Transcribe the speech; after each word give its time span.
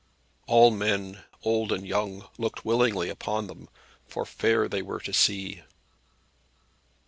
All 0.47 0.71
men, 0.71 1.21
old 1.43 1.71
and 1.71 1.85
young, 1.87 2.27
looked 2.39 2.65
willingly 2.65 3.07
upon 3.07 3.45
them, 3.45 3.69
for 4.07 4.25
fair 4.25 4.67
they 4.67 4.81
were 4.81 4.99
to 4.99 5.13
see. 5.13 5.61